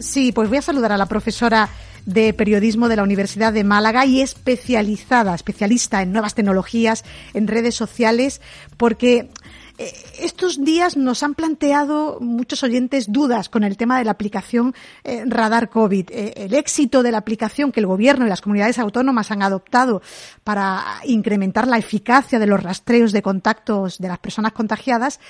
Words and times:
Sí, 0.00 0.32
pues 0.32 0.48
voy 0.48 0.58
a 0.58 0.62
saludar 0.62 0.92
a 0.92 0.96
la 0.96 1.06
profesora 1.06 1.68
de 2.06 2.32
periodismo 2.32 2.88
de 2.88 2.96
la 2.96 3.02
Universidad 3.02 3.52
de 3.52 3.64
Málaga 3.64 4.06
y 4.06 4.22
especializada, 4.22 5.34
especialista 5.34 6.00
en 6.00 6.12
nuevas 6.12 6.34
tecnologías, 6.34 7.04
en 7.34 7.46
redes 7.46 7.74
sociales, 7.74 8.40
porque 8.78 9.28
eh, 9.76 9.92
estos 10.18 10.64
días 10.64 10.96
nos 10.96 11.22
han 11.22 11.34
planteado 11.34 12.16
muchos 12.18 12.62
oyentes 12.62 13.12
dudas 13.12 13.50
con 13.50 13.62
el 13.62 13.76
tema 13.76 13.98
de 13.98 14.06
la 14.06 14.12
aplicación 14.12 14.74
eh, 15.04 15.22
Radar 15.26 15.68
COVID. 15.68 16.10
Eh, 16.10 16.32
el 16.36 16.54
éxito 16.54 17.02
de 17.02 17.12
la 17.12 17.18
aplicación 17.18 17.70
que 17.70 17.80
el 17.80 17.86
Gobierno 17.86 18.24
y 18.24 18.30
las 18.30 18.40
comunidades 18.40 18.78
autónomas 18.78 19.30
han 19.30 19.42
adoptado 19.42 20.00
para 20.44 20.82
incrementar 21.04 21.68
la 21.68 21.76
eficacia 21.76 22.38
de 22.38 22.46
los 22.46 22.62
rastreos 22.62 23.12
de 23.12 23.20
contactos 23.20 23.98
de 23.98 24.08
las 24.08 24.18
personas 24.18 24.52
contagiadas 24.52 25.20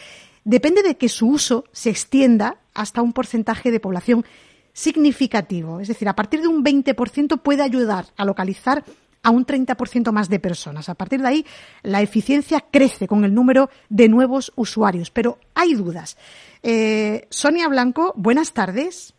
depende 0.45 0.83
de 0.83 0.97
que 0.97 1.09
su 1.09 1.29
uso 1.29 1.65
se 1.73 1.91
extienda 1.91 2.57
hasta 2.75 3.03
un 3.03 3.13
porcentaje 3.13 3.71
de 3.71 3.81
población 3.81 4.25
significativo. 4.73 5.81
Es 5.81 5.89
decir, 5.89 6.09
a 6.09 6.15
partir 6.15 6.41
de 6.41 6.49
un 6.49 6.65
20% 6.65 7.41
puede 7.41 7.63
ayudar 7.63 8.07
a 8.17 8.25
localizar 8.25 8.85
a 9.23 9.31
un 9.31 9.45
30% 9.45 10.13
más 10.13 10.29
de 10.29 10.39
personas. 10.39 10.89
A 10.89 10.95
partir 10.95 11.21
de 11.21 11.29
ahí, 11.29 11.47
la 11.83 12.01
eficiencia 12.01 12.65
crece 12.71 13.07
con 13.07 13.25
el 13.25 13.35
número 13.35 13.69
de 13.89 14.09
nuevos 14.09 14.53
usuarios, 14.57 15.11
pero 15.11 15.39
hay 15.55 15.75
dudas. 15.75 16.17
Eh, 16.63 17.27
Sonia 17.31 17.69
Blanco, 17.69 18.13
buenas 18.17 18.53
tardes. 18.53 19.15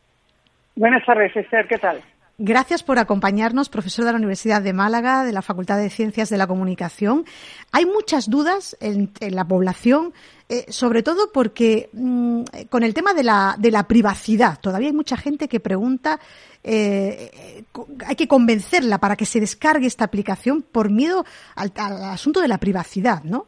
Buenas 0.76 1.06
tardes, 1.06 1.36
Esther, 1.36 1.68
¿qué 1.68 1.78
tal? 1.78 2.04
Gracias 2.44 2.82
por 2.82 2.98
acompañarnos, 2.98 3.70
profesor 3.70 4.04
de 4.04 4.14
la 4.14 4.18
Universidad 4.18 4.64
de 4.64 4.74
Málaga, 4.74 5.24
de 5.24 5.32
la 5.32 5.44
Facultad 5.44 5.78
de 5.78 5.92
Ciencias 5.92 6.28
de 6.30 6.38
la 6.38 6.48
Comunicación. 6.48 7.24
Hay 7.72 7.86
muchas 7.86 8.32
dudas 8.32 8.76
en, 8.82 9.12
la 9.20 9.46
población, 9.46 10.12
eh, 10.54 10.66
sobre 10.68 11.02
todo 11.02 11.32
porque 11.34 11.88
mm, 11.94 12.44
con 12.70 12.84
el 12.84 12.94
tema 12.94 13.14
de 13.14 13.24
la, 13.24 13.56
de 13.58 13.72
la 13.72 13.88
privacidad, 13.88 14.60
todavía 14.60 14.90
hay 14.90 14.94
mucha 14.94 15.16
gente 15.16 15.48
que 15.48 15.62
pregunta, 15.62 16.20
eh, 16.62 17.64
hay 18.06 18.16
que 18.18 18.28
convencerla 18.28 18.98
para 18.98 19.16
que 19.16 19.24
se 19.24 19.40
descargue 19.40 19.88
esta 19.88 20.04
aplicación 20.04 20.62
por 20.62 20.90
miedo 20.90 21.24
al 21.56 21.72
asunto 22.04 22.42
de 22.42 22.50
la 22.50 22.58
privacidad, 22.58 23.24
¿no? 23.24 23.46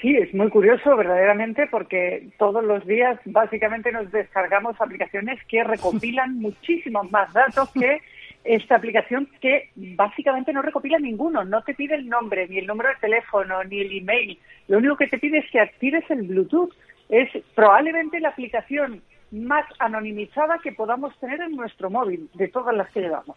Sí, 0.00 0.16
es 0.16 0.34
muy 0.34 0.48
curioso 0.50 0.96
verdaderamente 0.96 1.68
porque 1.70 2.30
todos 2.36 2.64
los 2.64 2.84
días 2.84 3.20
básicamente 3.26 3.92
nos 3.92 4.10
descargamos 4.10 4.74
aplicaciones 4.80 5.38
que 5.46 5.62
recopilan 5.62 6.36
muchísimos 6.40 7.08
más 7.12 7.32
datos 7.32 7.70
que 7.78 8.00
esta 8.44 8.76
aplicación 8.76 9.28
que 9.40 9.70
básicamente 9.76 10.52
no 10.52 10.62
recopila 10.62 10.98
ninguno, 10.98 11.44
no 11.44 11.62
te 11.62 11.74
pide 11.74 11.94
el 11.94 12.08
nombre, 12.08 12.48
ni 12.48 12.58
el 12.58 12.66
número 12.66 12.88
de 12.90 12.96
teléfono, 12.96 13.62
ni 13.64 13.80
el 13.80 13.98
email. 13.98 14.38
Lo 14.68 14.78
único 14.78 14.96
que 14.96 15.08
te 15.08 15.18
pide 15.18 15.38
es 15.38 15.50
que 15.50 15.60
actives 15.60 16.04
el 16.10 16.22
Bluetooth. 16.22 16.72
Es 17.08 17.28
probablemente 17.54 18.20
la 18.20 18.30
aplicación 18.30 19.02
más 19.32 19.64
anonimizada 19.78 20.58
que 20.62 20.72
podamos 20.72 21.16
tener 21.18 21.40
en 21.40 21.56
nuestro 21.56 21.90
móvil 21.90 22.28
de 22.34 22.48
todas 22.48 22.74
las 22.74 22.90
que 22.90 23.00
llevamos. 23.00 23.36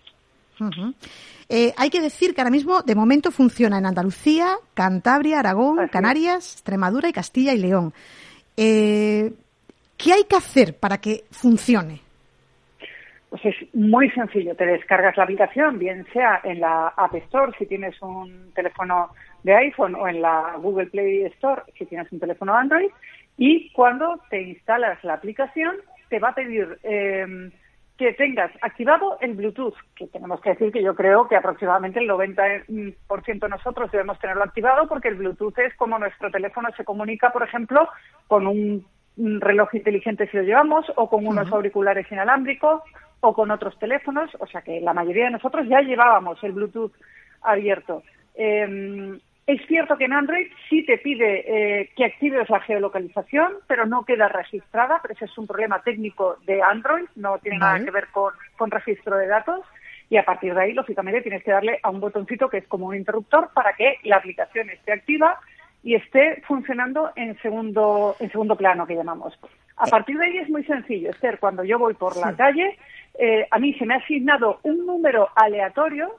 Eh, 1.50 1.74
hay 1.76 1.90
que 1.90 2.02
decir 2.02 2.34
que 2.34 2.42
ahora 2.42 2.52
mismo, 2.52 2.84
de 2.84 2.96
momento, 2.96 3.32
funciona 3.32 3.78
en 3.80 3.86
Andalucía, 3.86 4.56
Cantabria, 4.74 5.40
Aragón, 5.40 5.88
Canarias, 5.90 6.54
Extremadura 6.54 7.10
y 7.10 7.14
Castilla 7.14 7.54
y 7.54 7.58
León. 7.58 7.94
Eh, 8.56 9.34
¿Qué 9.98 10.14
hay 10.14 10.24
que 10.26 10.36
hacer 10.36 10.78
para 10.78 11.00
que 11.00 11.24
funcione? 11.32 12.02
Pues 13.34 13.46
es 13.46 13.74
muy 13.74 14.12
sencillo. 14.12 14.56
Te 14.56 14.68
descargas 14.68 15.18
la 15.18 15.24
aplicación, 15.24 15.80
bien 15.80 16.06
sea 16.14 16.40
en 16.44 16.60
la 16.60 16.90
App 16.90 17.16
Store 17.16 17.52
si 17.58 17.66
tienes 17.66 18.00
un 18.00 18.54
teléfono 18.54 19.10
de 19.42 19.56
iPhone 19.56 19.96
o 19.96 20.08
en 20.08 20.22
la 20.22 20.54
Google 20.60 20.86
Play 20.86 21.24
Store 21.38 21.64
si 21.76 21.88
tienes 21.88 22.12
un 22.12 22.20
teléfono 22.20 22.54
Android. 22.54 22.92
Y 23.36 23.72
cuando 23.72 24.20
te 24.30 24.40
instalas 24.40 25.04
la 25.04 25.16
aplicación, 25.16 25.78
te 26.10 26.20
va 26.20 26.30
a 26.30 26.36
pedir 26.36 26.78
eh, 26.84 27.50
que 27.98 28.14
tengas 28.14 28.52
activado 28.62 29.18
el 29.20 29.34
Bluetooth, 29.34 29.78
que 29.96 30.06
tenemos 30.06 30.40
que 30.40 30.52
decir 30.52 30.72
que 30.72 30.84
yo 30.84 30.94
creo 30.94 31.28
que 31.28 31.36
aproximadamente 31.36 32.02
el 32.02 32.10
90% 32.12 33.40
de 33.40 33.50
nosotros 33.50 33.92
debemos 33.92 34.20
tenerlo 34.20 34.44
activado 34.44 34.88
porque 34.88 35.08
el 35.08 35.16
Bluetooth 35.16 35.58
es 35.58 35.74
como 35.74 35.98
nuestro 35.98 36.30
teléfono 36.30 36.70
se 36.78 36.86
comunica, 36.86 37.32
por 37.32 37.42
ejemplo, 37.42 37.90
con 38.28 38.46
un 38.46 38.86
reloj 39.18 39.74
inteligente 39.74 40.28
si 40.30 40.38
lo 40.38 40.44
llevamos 40.44 40.86
o 40.98 41.10
con 41.10 41.26
unos 41.26 41.52
auriculares 41.52 42.06
inalámbricos 42.12 42.84
o 43.26 43.34
con 43.34 43.52
otros 43.52 43.80
teléfonos, 43.80 44.30
o 44.40 44.46
sea 44.48 44.62
que 44.62 44.82
la 44.82 44.94
mayoría 44.94 45.26
de 45.26 45.32
nosotros 45.32 45.66
ya 45.70 45.80
llevábamos 45.80 46.44
el 46.44 46.52
Bluetooth 46.52 46.92
abierto. 47.42 48.04
Eh, 48.36 49.18
es 49.48 49.66
cierto 49.68 49.98
que 49.98 50.06
en 50.06 50.14
Android 50.14 50.48
sí 50.70 50.86
te 50.86 50.98
pide 50.98 51.44
eh, 51.48 51.90
que 51.96 52.04
actives 52.04 52.50
la 52.50 52.60
geolocalización, 52.60 53.54
pero 53.66 53.86
no 53.86 54.04
queda 54.04 54.28
registrada, 54.28 55.00
pero 55.02 55.14
ese 55.14 55.26
es 55.26 55.38
un 55.38 55.48
problema 55.48 55.82
técnico 55.82 56.38
de 56.46 56.62
Android, 56.62 57.06
no 57.16 57.38
tiene 57.40 57.60
nada 57.60 57.80
que 57.84 57.92
ver 57.92 58.08
con, 58.12 58.72
registro 58.72 59.18
de 59.18 59.28
datos. 59.28 59.62
Y 60.10 60.18
a 60.18 60.26
partir 60.26 60.54
de 60.54 60.62
ahí, 60.62 60.74
lógicamente, 60.74 61.22
tienes 61.22 61.44
que 61.44 61.52
darle 61.52 61.80
a 61.82 61.90
un 61.90 62.02
botoncito 62.02 62.50
que 62.50 62.58
es 62.58 62.68
como 62.68 62.88
un 62.88 62.96
interruptor 62.96 63.52
para 63.54 63.74
que 63.74 64.00
la 64.04 64.18
aplicación 64.18 64.70
esté 64.70 64.92
activa 64.92 65.40
y 65.82 65.96
esté 65.96 66.42
funcionando 66.46 67.12
en 67.16 67.38
segundo, 67.42 68.16
en 68.20 68.30
segundo 68.32 68.56
plano, 68.58 68.86
que 68.86 68.96
llamamos. 68.96 69.38
A 69.76 69.88
partir 69.88 70.18
de 70.18 70.26
ahí 70.26 70.38
es 70.38 70.50
muy 70.50 70.64
sencillo. 70.64 71.10
Esther, 71.10 71.40
cuando 71.40 71.64
yo 71.64 71.80
voy 71.80 71.96
por 71.96 72.16
la 72.16 72.34
calle, 72.36 72.78
eh, 73.20 73.48
a 73.50 73.60
mí 73.60 73.74
se 73.76 73.86
me 73.86 73.96
ha 73.96 73.98
asignado 73.98 74.60
un 74.64 74.86
número 74.86 75.30
aleatorio, 75.36 76.16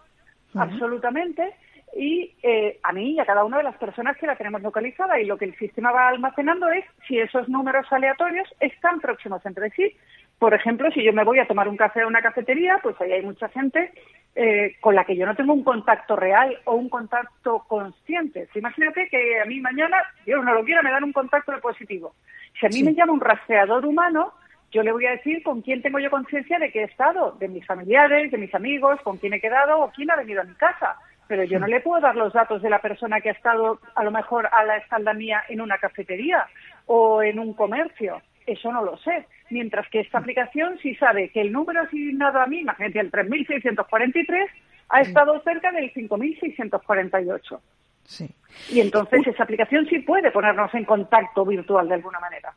absolutamente, 0.55 1.55
y 1.97 2.35
eh, 2.43 2.79
a 2.83 2.93
mí 2.93 3.13
y 3.13 3.21
a 3.21 3.25
cada 3.25 3.45
una 3.45 3.59
de 3.59 3.63
las 3.63 3.77
personas 3.77 4.17
que 4.17 4.27
la 4.27 4.37
tenemos 4.37 4.63
localizada 4.63 5.21
y 5.21 5.27
lo 5.27 5.37
que 5.37 5.45
el 5.45 5.57
sistema 5.57 5.93
va 5.93 6.09
almacenando 6.09 6.69
es 6.71 6.85
si 7.07 7.19
esos 7.19 7.49
números 7.49 7.87
aleatorios 7.91 8.49
están 8.61 9.01
próximos 9.01 9.45
entre 9.47 9.71
sí. 9.71 9.97
Por 10.39 10.55
ejemplo, 10.55 10.91
si 10.91 11.05
yo 11.05 11.13
me 11.13 11.25
voy 11.25 11.39
a 11.39 11.47
tomar 11.47 11.69
un 11.69 11.77
café 11.77 12.03
a 12.03 12.09
una 12.09 12.21
cafetería, 12.21 12.81
pues 12.83 13.01
ahí 13.01 13.13
hay 13.13 13.23
mucha 13.23 13.49
gente 13.49 13.93
eh, 14.35 14.77
con 14.81 14.97
la 14.97 15.05
que 15.05 15.17
yo 15.17 15.25
no 15.25 15.37
tengo 15.37 15.53
un 15.53 15.63
contacto 15.63 16.17
real 16.17 16.59
o 16.65 16.75
un 16.75 16.89
contacto 16.89 17.65
consciente. 17.69 18.49
imagínate 18.55 19.09
que 19.09 19.41
a 19.41 19.45
mí 19.45 19.61
mañana, 19.61 19.99
Dios 20.27 20.45
no 20.45 20.53
lo 20.53 20.65
quiera, 20.65 20.83
me 20.83 20.91
dan 20.91 21.05
un 21.05 21.13
contacto 21.13 21.53
de 21.53 21.59
positivo. 21.59 22.15
Si 22.59 22.67
a 22.67 22.69
mí 22.69 22.83
me 22.83 22.95
llama 22.95 23.13
un 23.13 23.21
rastreador 23.21 23.87
humano, 23.87 24.35
yo 24.75 24.83
le 24.83 24.93
voy 24.93 25.07
a 25.07 25.13
decir 25.13 25.43
con 25.43 25.63
quién 25.63 25.81
tengo 25.81 25.99
yo 26.01 26.11
conciencia 26.11 26.59
de 26.59 26.71
que 26.71 26.81
he 26.81 26.85
estado, 26.85 27.33
de 27.39 27.49
mis 27.49 27.65
familiares, 27.65 28.31
de 28.31 28.39
mis 28.39 28.55
amigos, 28.55 29.01
con 29.03 29.17
quién 29.17 29.33
he 29.33 29.41
quedado 29.41 29.81
o 29.81 29.91
quién 29.93 30.11
ha 30.11 30.17
venido 30.17 30.43
a 30.43 30.45
mi 30.45 30.55
casa 30.55 30.97
pero 31.27 31.45
yo 31.45 31.59
no 31.59 31.67
le 31.67 31.81
puedo 31.81 32.01
dar 32.01 32.17
los 32.17 32.33
datos 32.33 32.63
de 32.63 32.71
la 32.71 32.81
persona 32.81 33.21
que 33.21 33.31
ha 33.31 33.33
estado 33.33 33.81
a 33.95 34.05
lo 34.05 34.11
mejor 34.11 34.49
a 34.53 34.65
la 34.65 34.77
espalda 34.77 35.15
mía 35.15 35.43
en 35.49 35.61
una 35.61 35.79
cafetería 35.79 36.47
o 36.87 37.23
en 37.23 37.39
un 37.39 37.55
comercio. 37.55 38.21
Eso 38.47 38.71
no 38.71 38.85
lo 38.85 38.99
sé. 38.99 39.27
Mientras 39.51 39.89
que 39.89 40.01
esta 40.01 40.19
aplicación 40.19 40.79
sí 40.83 40.95
sabe 40.97 41.31
que 41.31 41.41
el 41.41 41.53
número 41.53 41.81
asignado 41.81 42.41
a 42.41 42.47
mí, 42.47 42.61
imagínate 42.61 43.01
el 43.01 43.11
3.643, 43.11 44.47
ha 44.91 45.01
estado 45.01 45.41
cerca 45.43 45.73
del 45.73 45.93
5.648. 45.95 47.61
Sí. 48.05 48.29
Y 48.71 48.81
entonces 48.81 49.27
esa 49.27 49.45
aplicación 49.45 49.87
sí 49.87 50.01
puede 50.01 50.31
ponernos 50.31 50.75
en 50.75 50.85
contacto 50.85 51.47
virtual 51.47 51.89
de 51.89 51.95
alguna 51.95 52.21
manera. 52.21 52.53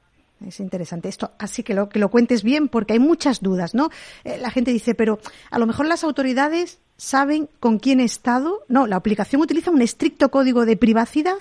Es 0.46 0.60
interesante 0.60 1.10
esto, 1.10 1.32
así 1.40 1.64
que 1.64 1.74
lo, 1.74 1.90
que 1.90 2.00
lo 2.00 2.10
cuentes 2.10 2.44
bien 2.44 2.68
porque 2.68 2.94
hay 2.94 3.00
muchas 3.00 3.42
dudas, 3.42 3.74
¿no? 3.74 3.90
Eh, 4.24 4.38
la 4.40 4.52
gente 4.52 4.72
dice, 4.72 4.94
pero 4.94 5.20
a 5.50 5.58
lo 5.58 5.66
mejor 5.66 5.88
las 5.88 6.04
autoridades 6.04 6.80
saben 6.96 7.50
con 7.60 7.80
quién 7.80 8.00
he 8.00 8.04
estado. 8.04 8.64
No, 8.68 8.86
la 8.86 8.98
aplicación 8.98 9.42
utiliza 9.42 9.72
un 9.72 9.82
estricto 9.82 10.30
código 10.30 10.66
de 10.66 10.78
privacidad 10.78 11.38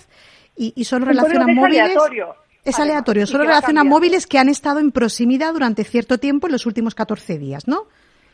y, 0.57 0.85
solo 0.85 1.05
relaciona 1.05 1.47
móviles. 1.47 1.83
Aleatorio. 1.83 2.35
Es 2.65 2.81
aleatorio, 2.81 3.27
solo 3.27 3.45
relaciona 3.45 3.85
móviles 3.85 4.27
que 4.27 4.39
han 4.39 4.49
estado 4.49 4.81
en 4.81 4.91
proximidad 4.91 5.53
durante 5.53 5.85
cierto 5.85 6.19
tiempo 6.19 6.49
en 6.49 6.53
los 6.53 6.67
últimos 6.67 6.97
14 6.97 7.39
días, 7.39 7.69
¿no? 7.69 7.87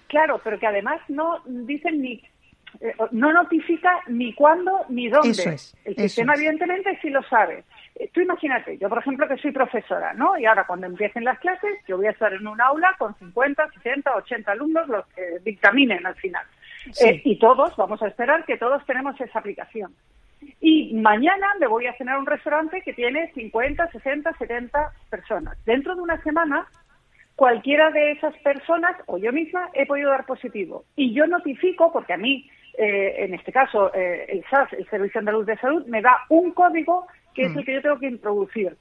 Claro, 0.07 0.41
pero 0.43 0.59
que 0.59 0.67
además 0.67 1.01
no 1.09 1.43
dicen 1.45 2.01
ni 2.01 2.23
eh, 2.81 2.95
no 3.11 3.33
notifica 3.33 3.91
ni 4.09 4.35
cuándo 4.35 4.87
ni 4.89 5.09
dónde. 5.09 5.31
Eso 5.31 5.51
es, 5.51 5.77
el 5.85 5.97
sistema, 5.97 6.35
evidentemente, 6.35 6.99
sí 7.03 7.11
lo 7.11 7.23
sabe. 7.25 7.65
Tú 8.13 8.21
imagínate, 8.21 8.79
yo 8.79 8.89
por 8.89 8.99
ejemplo 8.99 9.29
que 9.29 9.37
soy 9.37 9.53
profesora, 9.53 10.15
¿no? 10.15 10.39
Y 10.39 10.47
ahora 10.47 10.67
cuando 10.67 10.87
empiecen 10.87 11.25
las 11.25 11.39
clases, 11.39 11.79
yo 11.87 11.97
voy 11.97 12.07
a 12.07 12.11
estar 12.11 12.33
en 12.33 12.47
un 12.47 12.61
aula 12.61 12.95
con 12.99 13.15
50, 13.17 13.71
60, 13.71 14.17
80 14.17 14.53
alumnos, 14.53 14.89
los 14.89 15.07
que 15.09 15.39
dictaminen 15.45 16.05
al 16.07 16.15
final. 16.17 16.45
Eh, 17.05 17.23
y 17.25 17.39
todos, 17.39 17.77
vamos 17.77 18.03
a 18.03 18.09
esperar 18.09 18.45
que 18.45 18.57
todos 18.57 18.85
tenemos 18.87 19.21
esa 19.21 19.39
aplicación. 19.39 19.95
Y 20.61 20.95
mañana 20.95 21.47
me 21.61 21.67
voy 21.67 21.87
a 21.87 21.97
cenar 21.97 22.17
a 22.17 22.19
un 22.19 22.27
restaurante 22.27 22.83
que 22.83 22.93
tiene 22.93 23.31
50, 23.33 23.91
60, 23.91 24.33
70 24.39 24.93
personas. 25.11 25.57
Dentro 25.65 25.95
de 25.95 26.03
una 26.03 26.21
semana, 26.23 26.67
cualquiera 27.37 27.91
de 27.91 28.13
esas 28.13 28.37
personas 28.39 28.97
o 29.07 29.19
yo 29.19 29.33
misma 29.33 29.69
he 29.75 29.87
podido 29.87 30.11
dar 30.11 30.27
positivo. 30.27 30.85
Y 30.97 31.15
yo 31.15 31.27
notifico, 31.27 31.93
porque 31.93 32.13
a 32.13 32.17
mí, 32.17 32.51
eh, 32.79 33.25
en 33.25 33.35
este 33.35 33.53
caso, 33.53 33.93
el 33.93 34.45
SAS, 34.51 34.73
el 34.73 34.89
Servicio 34.89 35.19
Andaluz 35.19 35.47
de 35.47 35.57
Salud, 35.59 35.85
me 35.87 36.01
da 36.01 36.17
un 36.29 36.53
código 36.53 37.07
que 37.35 37.43
es 37.43 37.55
mm. 37.55 37.59
el 37.59 37.65
que 37.65 37.75
yo 37.75 37.83
tengo 37.83 37.99
que 37.99 38.09
introducir. 38.09 38.77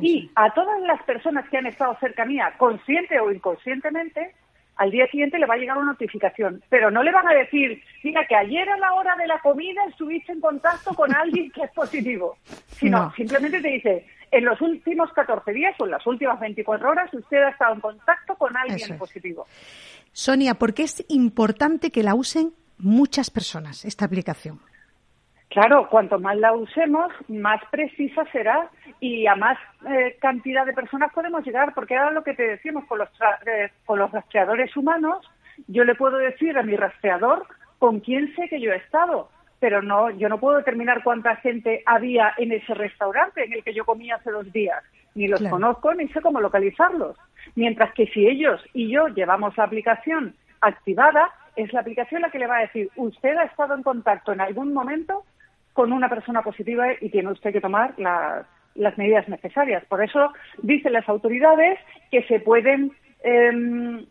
Y 0.00 0.30
a 0.34 0.52
todas 0.52 0.80
las 0.82 1.02
personas 1.04 1.48
que 1.48 1.56
han 1.56 1.66
estado 1.66 1.96
cerca 2.00 2.24
mía, 2.24 2.52
consciente 2.58 3.18
o 3.18 3.32
inconscientemente, 3.32 4.34
al 4.76 4.90
día 4.90 5.06
siguiente 5.06 5.38
le 5.38 5.46
va 5.46 5.54
a 5.54 5.56
llegar 5.56 5.78
una 5.78 5.92
notificación. 5.92 6.62
Pero 6.68 6.90
no 6.90 7.02
le 7.02 7.12
van 7.12 7.26
a 7.26 7.34
decir, 7.34 7.82
mira, 8.02 8.26
que 8.26 8.36
ayer 8.36 8.68
a 8.68 8.76
la 8.76 8.92
hora 8.92 9.16
de 9.16 9.26
la 9.26 9.40
comida 9.40 9.82
estuviste 9.88 10.32
en 10.32 10.40
contacto 10.40 10.94
con 10.94 11.14
alguien 11.14 11.50
que 11.50 11.62
es 11.62 11.70
positivo. 11.72 12.36
Sino 12.68 13.10
simplemente 13.14 13.60
te 13.60 13.68
dice, 13.68 14.06
en 14.30 14.44
los 14.44 14.60
últimos 14.60 15.10
14 15.12 15.52
días 15.52 15.74
o 15.78 15.86
en 15.86 15.92
las 15.92 16.06
últimas 16.06 16.38
24 16.40 16.90
horas 16.90 17.14
usted 17.14 17.38
ha 17.38 17.50
estado 17.50 17.74
en 17.74 17.80
contacto 17.80 18.34
con 18.34 18.54
alguien 18.54 18.98
positivo. 18.98 19.46
Sonia, 20.12 20.54
¿por 20.54 20.74
qué 20.74 20.82
es 20.82 21.04
importante 21.08 21.90
que 21.90 22.02
la 22.02 22.14
usen 22.14 22.52
muchas 22.78 23.30
personas 23.30 23.84
esta 23.84 24.04
aplicación? 24.04 24.60
Claro, 25.48 25.88
cuanto 25.88 26.18
más 26.18 26.36
la 26.36 26.52
usemos, 26.52 27.12
más 27.28 27.60
precisa 27.70 28.24
será 28.32 28.68
y 29.00 29.26
a 29.26 29.36
más 29.36 29.56
eh, 29.88 30.16
cantidad 30.20 30.66
de 30.66 30.72
personas 30.72 31.12
podemos 31.12 31.44
llegar, 31.46 31.72
porque 31.72 31.94
era 31.94 32.10
lo 32.10 32.24
que 32.24 32.34
te 32.34 32.42
decíamos 32.42 32.84
con 32.86 32.98
los, 32.98 33.08
eh, 33.46 33.70
con 33.84 33.98
los 33.98 34.10
rastreadores 34.10 34.76
humanos, 34.76 35.24
yo 35.68 35.84
le 35.84 35.94
puedo 35.94 36.18
decir 36.18 36.58
a 36.58 36.62
mi 36.62 36.76
rastreador 36.76 37.46
con 37.78 38.00
quién 38.00 38.34
sé 38.34 38.48
que 38.48 38.60
yo 38.60 38.72
he 38.72 38.76
estado, 38.76 39.30
pero 39.60 39.82
no, 39.82 40.10
yo 40.10 40.28
no 40.28 40.38
puedo 40.38 40.58
determinar 40.58 41.02
cuánta 41.02 41.36
gente 41.36 41.82
había 41.86 42.34
en 42.36 42.52
ese 42.52 42.74
restaurante 42.74 43.44
en 43.44 43.52
el 43.52 43.62
que 43.62 43.72
yo 43.72 43.84
comía 43.84 44.16
hace 44.16 44.30
dos 44.30 44.52
días, 44.52 44.82
ni 45.14 45.28
los 45.28 45.42
conozco 45.42 45.94
ni 45.94 46.08
sé 46.08 46.20
cómo 46.20 46.40
localizarlos. 46.40 47.16
Mientras 47.54 47.94
que 47.94 48.06
si 48.08 48.26
ellos 48.26 48.60
y 48.74 48.90
yo 48.90 49.08
llevamos 49.08 49.56
la 49.56 49.64
aplicación 49.64 50.34
activada, 50.60 51.30
es 51.56 51.72
la 51.72 51.80
aplicación 51.80 52.22
la 52.22 52.30
que 52.30 52.38
le 52.38 52.46
va 52.46 52.58
a 52.58 52.62
decir, 52.62 52.90
usted 52.96 53.36
ha 53.36 53.44
estado 53.44 53.74
en 53.74 53.82
contacto 53.82 54.32
en 54.32 54.40
algún 54.40 54.72
momento 54.72 55.24
con 55.72 55.92
una 55.92 56.08
persona 56.08 56.42
positiva 56.42 56.86
y 57.00 57.10
tiene 57.10 57.30
usted 57.30 57.52
que 57.52 57.60
tomar 57.60 57.94
las 57.98 58.98
medidas 58.98 59.28
necesarias. 59.28 59.84
Por 59.86 60.02
eso 60.02 60.32
dicen 60.62 60.92
las 60.92 61.08
autoridades 61.08 61.78
que 62.10 62.22
se 62.24 62.40
pueden 62.40 62.92
em, 63.22 64.06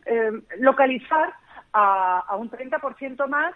localizar 0.59 1.33
a, 1.73 2.19
a 2.27 2.35
un 2.35 2.49
30% 2.49 3.27
más 3.27 3.53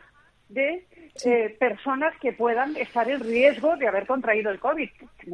de 0.50 0.84
eh, 1.26 1.56
personas 1.60 2.14
que 2.20 2.34
puedan 2.34 2.76
estar 2.76 3.10
en 3.10 3.20
riesgo 3.20 3.78
de 3.78 3.88
haber 3.88 4.08
contraído 4.08 4.52
el 4.52 4.60
COVID. 4.60 4.90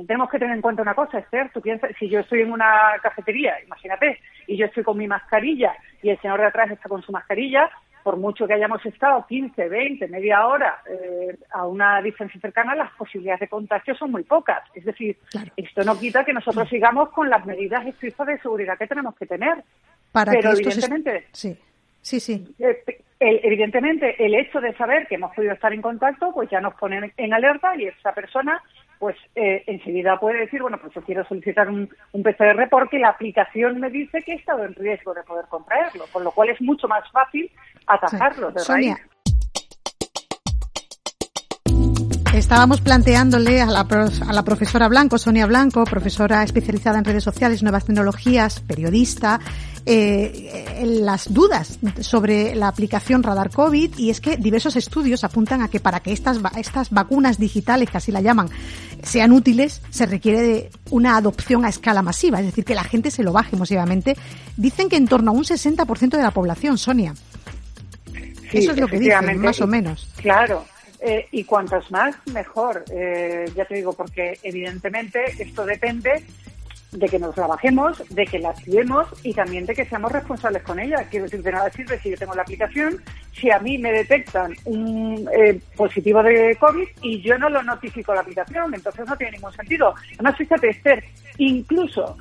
Tenemos 0.06 0.30
que 0.30 0.40
tener 0.40 0.56
en 0.56 0.62
cuenta 0.62 0.82
una 0.82 0.94
cosa, 0.94 1.20
Esther, 1.20 1.50
tú 1.54 1.62
piensas, 1.62 1.92
si 1.98 2.10
yo 2.10 2.20
estoy 2.20 2.42
en 2.42 2.52
una 2.52 2.94
cafetería, 3.02 3.56
imagínate, 3.64 4.20
y 4.46 4.58
yo 4.58 4.66
estoy 4.66 4.84
con 4.84 4.98
mi 4.98 5.08
mascarilla 5.08 5.74
y 6.02 6.10
el 6.10 6.20
señor 6.20 6.40
de 6.42 6.48
atrás 6.48 6.70
está 6.72 6.90
con 6.90 7.02
su 7.02 7.12
mascarilla, 7.12 7.70
por 8.06 8.18
mucho 8.18 8.46
que 8.46 8.54
hayamos 8.54 8.86
estado 8.86 9.26
15, 9.28 9.68
20, 9.68 10.08
media 10.10 10.46
hora 10.46 10.78
eh, 10.88 11.36
a 11.50 11.66
una 11.66 12.00
distancia 12.04 12.40
cercana, 12.40 12.76
las 12.76 12.92
posibilidades 12.92 13.40
de 13.40 13.48
contagio 13.48 13.96
son 13.96 14.12
muy 14.12 14.22
pocas. 14.22 14.62
Es 14.76 14.86
decir, 14.86 15.18
esto 15.58 15.84
no 15.84 15.98
quita 15.98 16.24
que 16.24 16.32
nosotros 16.32 16.70
sigamos 16.70 17.10
con 17.10 17.32
las 17.32 17.44
medidas 17.48 17.84
estrictas 17.84 18.28
de 18.28 18.38
seguridad 18.38 18.78
que 18.78 18.86
tenemos 18.86 19.16
que 19.16 19.26
tener. 19.26 19.64
Para 20.12 20.34
Pero 20.34 20.52
evidentemente, 20.52 21.26
sí. 21.32 21.58
Sí, 22.00 22.20
sí. 22.20 22.56
Eh, 22.60 22.84
evidentemente, 23.20 24.24
el 24.24 24.36
hecho 24.36 24.62
de 24.62 24.78
saber 24.78 25.08
que 25.08 25.16
hemos 25.16 25.34
podido 25.34 25.54
estar 25.54 25.74
en 25.74 25.82
contacto, 25.82 26.32
pues 26.32 26.48
ya 26.52 26.62
nos 26.62 26.76
pone 26.76 27.12
en 27.18 27.34
alerta 27.34 27.76
y 27.76 27.86
esa 27.86 28.12
persona, 28.12 28.62
pues 29.06 29.18
eh, 29.36 29.64
enseguida 29.68 30.20
puede 30.20 30.40
decir, 30.40 30.64
bueno, 30.64 30.80
pues 30.82 30.92
yo 30.96 31.02
quiero 31.04 31.24
solicitar 31.26 31.70
un, 31.70 31.88
un 32.12 32.24
PCR 32.24 32.68
porque 32.72 32.98
la 32.98 33.10
aplicación 33.10 33.80
me 33.80 33.92
dice 33.92 34.24
que 34.24 34.32
he 34.32 34.36
estado 34.36 34.66
en 34.66 34.74
riesgo 34.74 35.14
de 35.14 35.22
poder 35.22 35.46
contraerlo, 35.48 36.06
con 36.12 36.24
lo 36.24 36.32
cual 36.32 36.50
es 36.50 36.60
mucho 36.60 36.88
más 36.88 37.04
fácil 37.12 37.52
atajarlo 37.86 38.50
de 38.50 38.64
raíz. 38.68 38.96
Estábamos 42.46 42.80
planteándole 42.80 43.60
a 43.60 43.66
la, 43.66 43.80
a 43.80 44.32
la, 44.32 44.44
profesora 44.44 44.88
Blanco, 44.88 45.18
Sonia 45.18 45.48
Blanco, 45.48 45.84
profesora 45.84 46.44
especializada 46.44 47.00
en 47.00 47.04
redes 47.04 47.24
sociales, 47.24 47.64
nuevas 47.64 47.86
tecnologías, 47.86 48.60
periodista, 48.60 49.40
eh, 49.84 50.84
las 50.86 51.34
dudas 51.34 51.80
sobre 52.02 52.54
la 52.54 52.68
aplicación 52.68 53.24
Radar 53.24 53.50
COVID 53.50 53.98
y 53.98 54.12
es 54.12 54.22
que 54.22 54.38
diversos 54.38 54.76
estudios 54.76 55.24
apuntan 55.24 55.64
a 55.64 55.70
que 55.70 55.80
para 55.80 56.02
que 56.02 56.14
estas, 56.14 56.38
estas 56.56 56.92
vacunas 56.92 57.40
digitales, 57.40 57.90
que 57.90 57.98
así 57.98 58.12
la 58.12 58.22
llaman, 58.22 58.48
sean 59.02 59.32
útiles, 59.32 59.82
se 59.90 60.06
requiere 60.06 60.42
de 60.44 60.70
una 60.92 61.18
adopción 61.18 61.66
a 61.66 61.70
escala 61.70 62.04
masiva, 62.04 62.42
es 62.42 62.46
decir, 62.46 62.64
que 62.64 62.76
la 62.76 62.84
gente 62.84 63.10
se 63.10 63.24
lo 63.24 63.34
baje 63.34 63.58
masivamente. 63.58 64.16
Dicen 64.56 64.88
que 64.88 64.98
en 64.98 65.08
torno 65.08 65.32
a 65.32 65.34
un 65.34 65.46
60% 65.46 66.10
de 66.16 66.22
la 66.22 66.30
población, 66.30 66.78
Sonia. 66.78 67.16
Eso 68.54 68.72
es 68.72 68.80
lo 68.80 68.88
que 68.88 69.00
dicen, 69.00 69.40
más 69.40 69.60
o 69.62 69.66
menos. 69.66 70.08
Claro, 70.18 70.64
eh, 71.08 71.28
y 71.32 71.44
cuantos 71.44 71.92
más, 71.92 72.16
mejor. 72.34 72.84
Eh, 72.92 73.46
ya 73.56 73.66
te 73.66 73.76
digo, 73.76 73.94
porque 73.94 74.40
evidentemente 74.42 75.24
esto 75.38 75.64
depende 75.64 76.24
de 76.92 77.08
que 77.08 77.20
nos 77.20 77.38
la 77.38 77.46
bajemos, 77.46 78.02
de 78.10 78.26
que 78.26 78.40
la 78.40 78.50
activemos 78.50 79.08
y 79.22 79.32
también 79.36 79.68
de 79.68 79.76
que 79.76 79.86
seamos 79.86 80.12
responsables 80.12 80.64
con 80.64 80.80
ella. 80.80 81.06
Quiero 81.12 81.26
decir, 81.26 81.44
de 81.44 81.52
nada 81.52 81.70
sirve 81.70 82.00
si 82.00 82.10
yo 82.10 82.18
tengo 82.18 82.34
la 82.34 82.42
aplicación, 82.42 83.04
si 83.34 83.52
a 83.52 83.60
mí 83.60 83.78
me 83.78 83.92
detectan 83.92 84.56
un 84.66 85.30
eh, 85.32 85.60
positivo 85.76 86.24
de 86.24 86.56
COVID 86.60 86.88
y 87.04 87.22
yo 87.22 87.38
no 87.38 87.50
lo 87.50 87.62
notifico 87.62 88.16
la 88.16 88.22
aplicación, 88.22 88.74
entonces 88.74 89.06
no 89.06 89.16
tiene 89.16 89.34
ningún 89.34 89.54
sentido. 89.54 89.94
Además, 90.16 90.38
fíjate, 90.38 90.70
Esther, 90.70 91.04
incluso 91.38 92.18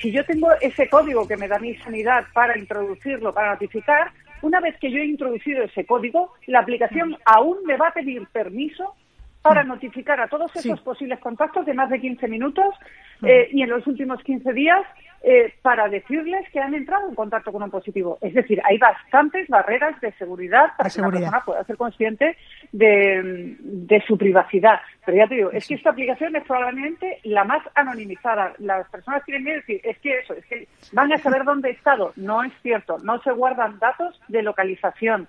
si 0.00 0.12
yo 0.12 0.24
tengo 0.24 0.48
ese 0.60 0.88
código 0.88 1.26
que 1.26 1.36
me 1.36 1.48
da 1.48 1.58
mi 1.58 1.76
sanidad 1.76 2.24
para 2.32 2.56
introducirlo, 2.56 3.34
para 3.34 3.52
notificar, 3.52 4.12
una 4.42 4.60
vez 4.60 4.76
que 4.78 4.90
yo 4.90 4.98
he 4.98 5.06
introducido 5.06 5.62
ese 5.62 5.84
código, 5.84 6.32
la 6.46 6.60
aplicación 6.60 7.16
aún 7.24 7.58
me 7.64 7.76
va 7.76 7.88
a 7.88 7.94
pedir 7.94 8.26
permiso 8.32 8.94
para 9.42 9.64
notificar 9.64 10.20
a 10.20 10.28
todos 10.28 10.54
esos 10.54 10.80
posibles 10.80 11.18
contactos 11.18 11.64
de 11.64 11.72
más 11.72 11.88
de 11.88 12.00
15 12.00 12.28
minutos 12.28 12.74
eh, 13.22 13.48
y 13.52 13.62
en 13.62 13.70
los 13.70 13.86
últimos 13.86 14.22
15 14.22 14.52
días 14.52 14.82
eh, 15.22 15.54
para 15.62 15.88
decirles 15.88 16.46
que 16.50 16.60
han 16.60 16.74
entrado 16.74 17.08
en 17.08 17.14
contacto 17.14 17.50
con 17.50 17.62
un 17.62 17.70
positivo. 17.70 18.18
Es 18.20 18.34
decir, 18.34 18.60
hay 18.64 18.76
bastantes 18.78 19.48
barreras 19.48 19.98
de 20.00 20.12
seguridad 20.12 20.72
para 20.76 20.90
que 20.90 21.00
la 21.00 21.10
persona 21.10 21.44
pueda 21.44 21.64
ser 21.64 21.76
consciente 21.76 22.36
de, 22.72 24.02
su 24.06 24.18
privacidad. 24.18 24.80
Pero 25.04 25.18
ya 25.18 25.26
te 25.26 25.36
digo, 25.36 25.50
es 25.52 25.66
que 25.66 25.74
esta 25.74 25.90
aplicación 25.90 26.36
es 26.36 26.44
probablemente 26.44 27.20
la 27.24 27.44
más 27.44 27.62
anonimizada. 27.74 28.54
Las 28.58 28.88
personas 28.88 29.22
quieren 29.24 29.44
decir, 29.44 29.80
es 29.84 29.98
que 29.98 30.18
eso, 30.18 30.34
es 30.34 30.44
que 30.46 30.68
van 30.92 31.12
a 31.12 31.18
saber 31.18 31.44
dónde 31.44 31.70
he 31.70 31.72
estado. 31.72 32.12
No 32.16 32.42
es 32.42 32.52
cierto, 32.62 32.98
no 33.02 33.20
se 33.22 33.32
guardan 33.32 33.78
datos 33.78 34.20
de 34.28 34.42
localización. 34.42 35.28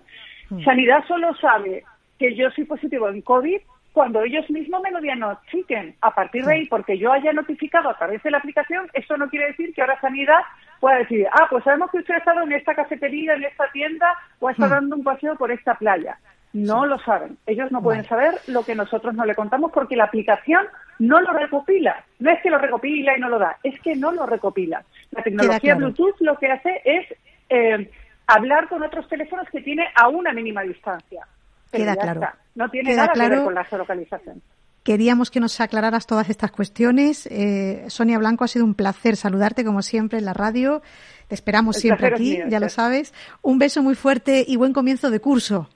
Mm. 0.49 0.63
Sanidad 0.63 1.05
solo 1.07 1.33
sabe 1.35 1.83
que 2.19 2.35
yo 2.35 2.49
soy 2.51 2.65
positivo 2.65 3.09
en 3.09 3.21
COVID 3.21 3.59
cuando 3.93 4.21
ellos 4.21 4.49
mismos 4.49 4.81
me 4.81 4.91
lo 4.91 5.01
diagnostiquen. 5.01 5.95
A 6.01 6.13
partir 6.13 6.45
de 6.45 6.53
ahí, 6.53 6.65
porque 6.67 6.97
yo 6.97 7.11
haya 7.11 7.33
notificado 7.33 7.89
a 7.89 7.97
través 7.97 8.23
de 8.23 8.31
la 8.31 8.37
aplicación, 8.37 8.89
eso 8.93 9.17
no 9.17 9.29
quiere 9.29 9.47
decir 9.47 9.73
que 9.73 9.81
ahora 9.81 9.99
Sanidad 9.99 10.39
pueda 10.79 10.99
decir, 10.99 11.27
ah, 11.31 11.47
pues 11.49 11.63
sabemos 11.63 11.91
que 11.91 11.99
usted 11.99 12.15
ha 12.15 12.19
estado 12.19 12.41
en 12.43 12.53
esta 12.53 12.73
cafetería, 12.73 13.33
en 13.33 13.43
esta 13.43 13.69
tienda, 13.71 14.13
o 14.39 14.47
ha 14.47 14.51
estado 14.51 14.71
hmm. 14.71 14.79
dando 14.79 14.95
un 14.95 15.03
paseo 15.03 15.35
por 15.35 15.51
esta 15.51 15.75
playa. 15.75 16.17
No 16.53 16.85
lo 16.85 16.99
saben. 16.99 17.37
Ellos 17.45 17.71
no 17.71 17.81
pueden 17.81 18.03
saber 18.05 18.33
lo 18.47 18.63
que 18.63 18.75
nosotros 18.75 19.13
no 19.13 19.25
le 19.25 19.35
contamos 19.35 19.71
porque 19.71 19.95
la 19.95 20.05
aplicación 20.05 20.65
no 20.99 21.21
lo 21.21 21.31
recopila. 21.31 22.03
No 22.19 22.29
es 22.31 22.41
que 22.41 22.49
lo 22.49 22.57
recopila 22.57 23.17
y 23.17 23.21
no 23.21 23.29
lo 23.29 23.39
da, 23.39 23.57
es 23.63 23.79
que 23.81 23.95
no 23.95 24.11
lo 24.11 24.25
recopila. 24.25 24.83
La 25.11 25.23
tecnología 25.23 25.75
Bluetooth 25.75 26.19
lo 26.19 26.37
que 26.37 26.51
hace 26.51 26.81
es 26.83 27.05
eh, 27.49 27.89
hablar 28.27 28.67
con 28.67 28.83
otros 28.83 29.07
teléfonos 29.07 29.47
que 29.49 29.61
tiene 29.61 29.87
a 29.95 30.09
una 30.09 30.33
mínima 30.33 30.61
distancia. 30.63 31.25
Queda 31.71 31.95
claro. 31.95 32.21
No 32.55 32.69
tiene 32.69 32.95
nada 32.95 33.11
que 33.13 33.19
ver 33.29 33.43
con 33.43 33.53
la 33.53 33.63
geolocalización. 33.63 34.41
Queríamos 34.83 35.29
que 35.29 35.39
nos 35.39 35.61
aclararas 35.61 36.07
todas 36.07 36.29
estas 36.29 36.51
cuestiones. 36.51 37.27
Eh, 37.27 37.85
Sonia 37.87 38.17
Blanco, 38.17 38.43
ha 38.43 38.47
sido 38.47 38.65
un 38.65 38.73
placer 38.73 39.15
saludarte 39.15 39.63
como 39.63 39.83
siempre 39.83 40.17
en 40.17 40.25
la 40.25 40.33
radio. 40.33 40.81
Te 41.27 41.35
esperamos 41.35 41.77
siempre 41.77 42.07
aquí, 42.07 42.39
ya 42.49 42.59
lo 42.59 42.67
sabes. 42.67 43.13
Un 43.41 43.59
beso 43.59 43.83
muy 43.83 43.95
fuerte 43.95 44.43
y 44.45 44.57
buen 44.57 44.73
comienzo 44.73 45.11
de 45.11 45.19
curso. 45.19 45.69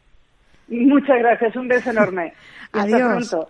Muchas 0.68 1.20
gracias, 1.20 1.56
un 1.56 1.68
beso 1.68 1.92
enorme. 1.92 2.34
Adiós. 2.72 3.36